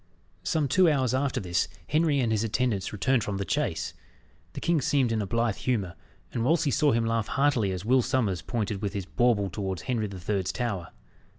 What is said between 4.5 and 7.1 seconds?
The king seemed in a blithe humour, and Wolsey saw him